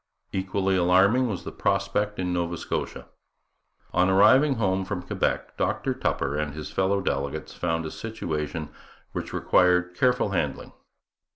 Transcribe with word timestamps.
Equally 0.31 0.75
alarming 0.75 1.27
was 1.27 1.43
the 1.43 1.51
prospect 1.51 2.17
in 2.17 2.33
Nova 2.33 2.57
Scotia. 2.57 3.05
On 3.93 4.09
arriving 4.09 4.55
home 4.55 4.83
from 4.83 5.03
Quebec, 5.03 5.55
Dr 5.57 5.93
Tupper 5.93 6.35
and 6.35 6.55
his 6.55 6.71
fellow 6.71 7.01
delegates 7.01 7.53
found 7.53 7.85
a 7.85 7.91
situation 7.91 8.69
which 9.11 9.31
required 9.31 9.93
careful 9.95 10.29
handling. 10.31 10.71